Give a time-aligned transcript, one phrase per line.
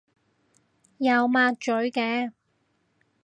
[0.97, 2.31] 有抹嘴嘅